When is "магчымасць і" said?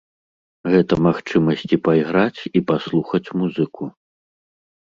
1.07-1.79